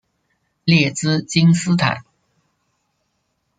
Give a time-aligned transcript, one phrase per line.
[0.63, 2.03] 列兹金斯坦。